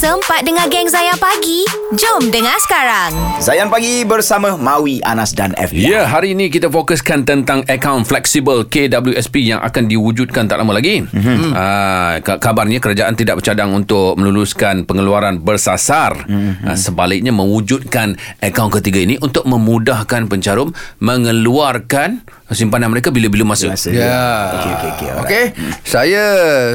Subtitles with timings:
[0.00, 1.68] Sempat dengar geng Zayan pagi?
[1.92, 3.12] Jom dengar sekarang.
[3.36, 5.76] Zayan Pagi bersama Maui, Anas dan FB.
[5.76, 11.04] Ya, hari ini kita fokuskan tentang akaun fleksibel KWSP yang akan diwujudkan tak lama lagi.
[11.04, 11.52] Mm-hmm.
[11.52, 16.24] Uh, kabarnya kerajaan tidak bercadang untuk meluluskan pengeluaran bersasar.
[16.24, 16.64] Mm-hmm.
[16.64, 20.72] Uh, sebaliknya mewujudkan akaun ketiga ini untuk memudahkan pencarum
[21.04, 22.24] mengeluarkan
[22.54, 23.70] simpanan mereka bila-bila masa.
[23.70, 23.94] Masa.
[23.94, 24.50] Ya.
[24.58, 25.08] Okey, okey, okey.
[25.08, 25.26] alright.
[25.26, 25.44] Okey.
[25.86, 26.24] Saya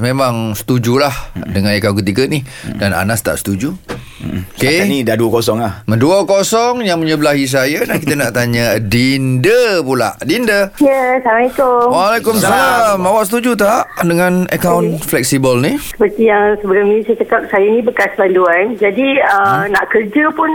[0.00, 1.12] memang setujulah
[1.48, 2.44] dengan akaun ketiga ni
[2.80, 3.76] dan Anas tak setuju.
[4.18, 4.90] Setakat Okey.
[4.90, 5.72] ni dah 2-0 lah.
[5.86, 10.18] Mendua kosong yang menyebelahi saya dan kita nak tanya Dinda pula.
[10.26, 10.74] Dinda.
[10.82, 11.94] Ya, Assalamualaikum.
[11.94, 12.98] Waalaikumsalam.
[12.98, 15.78] Awak setuju tak dengan akaun fleksibel ni?
[15.78, 18.74] Seperti yang sebelum ni saya cakap, saya ni bekas banduan.
[18.82, 20.50] Jadi, uh, nak kerja pun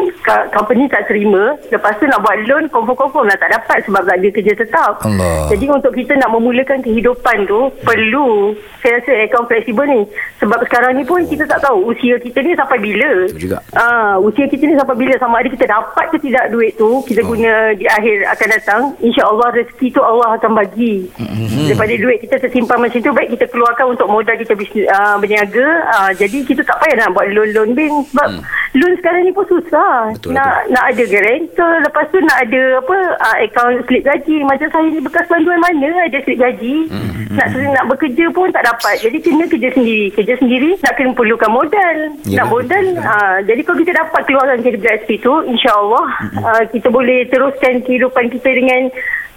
[0.52, 1.56] company tak terima.
[1.72, 4.92] Lepas tu nak buat loan, confirm-confirm lah tak dapat sebab tak ada kerja tetap.
[5.08, 5.48] Allah.
[5.48, 8.52] Jadi, untuk kita nak memulakan kehidupan tu, perlu
[8.84, 10.02] saya rasa akaun fleksibel ni.
[10.44, 13.12] Sebab sekarang ni pun kita tak tahu usia kita ni sampai bila.
[13.54, 13.78] Juga.
[13.78, 17.22] Ah, usia kita ni sampai bila sama ada kita dapat ke tidak duit tu kita
[17.22, 17.28] oh.
[17.30, 21.70] guna di akhir akan datang insya-Allah rezeki tu Allah akan bagi mm-hmm.
[21.70, 25.68] daripada duit kita tersimpan macam tu baik kita keluarkan untuk modal kita bisnes uh, berniaga
[25.94, 28.63] uh, jadi kita tak payah nak buat loan-loan bin sebab mm.
[28.74, 30.14] Loan sekarang ni pun susah.
[30.18, 34.38] Betul, nak nak ada guarantor lepas tu nak ada apa uh, account slip gaji.
[34.42, 36.90] Macam saya ni bekas banduan mana ada slip gaji?
[36.90, 37.38] Mm-hmm.
[37.38, 38.96] nak nak bekerja pun tak dapat.
[39.02, 40.08] Jadi kena kerja sendiri.
[40.14, 41.98] Kerja sendiri nak kena perlukan modal.
[42.26, 46.44] Ya, nak modal uh, jadi kalau kita dapat keluarkan KWSP tu insyaAllah mm-hmm.
[46.44, 48.90] uh, kita boleh teruskan kehidupan kita dengan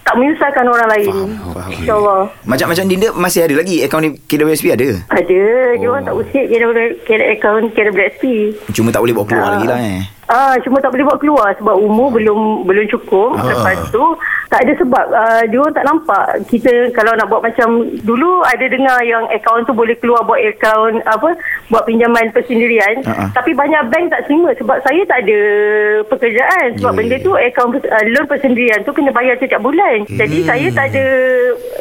[0.07, 1.11] tak menyusahkan orang lain
[1.53, 1.67] faham.
[1.69, 4.89] insyaAllah Macam-macam Dinda masih ada lagi akaun KWSP ada?
[5.09, 5.41] ada
[5.75, 6.47] dia orang tak usik
[7.35, 8.25] akaun KWSP
[8.71, 9.53] Cuma tak boleh bawa keluar Ah.
[9.53, 10.01] lagi lah eh.
[10.27, 13.35] Ah, cuma tak boleh buat keluar sebab umur belum belum cukup.
[13.37, 13.47] Ah.
[13.47, 14.03] Lepas tu
[14.57, 16.25] tak ada sebab uh, dia orang tak nampak.
[16.49, 17.69] Kita kalau nak buat macam
[18.01, 21.37] dulu ada dengar yang akaun tu boleh keluar buat akaun apa
[21.69, 23.05] buat pinjaman persendirian.
[23.05, 23.29] Ah.
[23.31, 25.39] Tapi banyak bank tak terima sebab saya tak ada
[26.09, 30.09] pekerjaan sebab Ya, benda tu akaun uh, loan persendirian tu kena bayar setiap bulan.
[30.09, 30.49] Jadi Hmm.
[30.49, 31.05] saya tak ada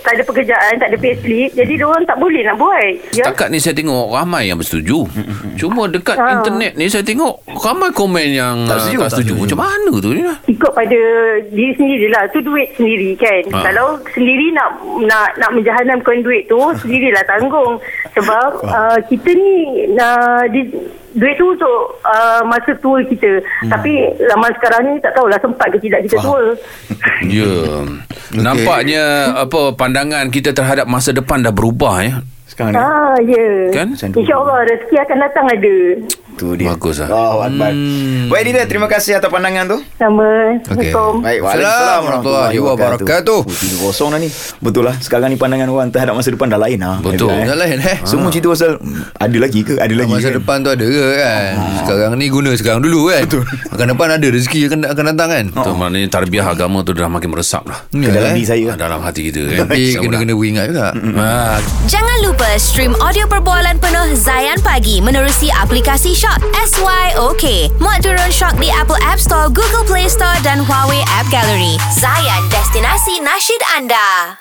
[0.01, 1.50] tak ada pekerjaan, tak ada payslip.
[1.53, 2.91] Jadi dia orang tak boleh nak buat.
[3.11, 3.23] Ya.
[3.23, 5.07] Setakat ni saya tengok ramai yang bersetuju.
[5.55, 6.35] Cuma dekat Ah.
[6.35, 9.00] internet ni saya tengok ramai komen yang Tak ah, setuju.
[9.00, 9.33] tak setuju.
[9.39, 10.23] Macam mana tu ni?
[10.47, 11.00] ikut pada
[11.47, 13.69] diri sendiri lah tu duit sendiri kan Ha.
[13.69, 14.69] kalau sendiri nak
[15.05, 17.77] nak nak menjahanamkan duit tu sendirilah tanggung
[18.13, 19.53] sebab uh, kita ni
[19.93, 20.71] uh, di,
[21.13, 23.69] duit tu untuk uh, masa tua kita hmm.
[23.69, 26.41] tapi zaman sekarang ni tak tahulah sempat ke tidak kita tua
[27.25, 27.83] Ya.
[28.33, 29.03] Nampaknya
[29.37, 32.15] apa pandangan kita terhadap masa depan dah berubah ya.
[32.45, 32.79] Sekarang ni.
[32.79, 33.87] ah ya Kan?
[33.95, 34.19] Macam dulu.
[34.21, 35.75] insyaallah rezeki akan datang ada
[36.35, 36.68] Tu dia.
[36.69, 37.07] Bagus lah.
[37.09, 37.72] Oh, Akbar.
[37.72, 38.28] Hmm.
[38.28, 39.78] Baik Dinda, terima kasih atas pandangan tu.
[39.96, 40.28] sama
[40.68, 40.91] Okey.
[40.91, 43.40] Assalamualaikum Baik, Assalamualaikum warahmatullahi wabarakatuh.
[43.41, 44.28] Oh, tiga kosong dah ni.
[44.59, 44.95] Betul lah.
[45.00, 47.00] Sekarang ni pandangan orang terhadap masa depan dah lain lah.
[47.00, 47.31] Betul.
[47.31, 47.97] Dah, Dah lain eh.
[48.03, 49.74] Semua cerita pasal hmm, ada lagi ke?
[49.75, 50.35] Ada lagi Masa ke?
[50.35, 54.28] depan tu ada ke kan Sekarang ni guna sekarang dulu kan Betul Akan depan ada
[54.28, 57.79] rezeki akan, akan datang kan Tu maknanya tarbiyah agama tu dah makin meresap lah.
[57.88, 58.35] Ke dalam eh.
[58.35, 58.66] diri saya.
[58.74, 59.57] Ah, Dalam hati kita kan.
[59.66, 61.57] Tapi kena-kena ingat juga Ah,
[61.88, 67.46] Jangan lupa stream audio perbualan penuh Zayan pagi menerusi aplikasi Shock SYOK.
[67.78, 71.78] Muat turun Shock di Apple App Store, Google Play Store dan Huawei App Gallery.
[71.94, 74.34] Zayan, destinasi nasyid anda.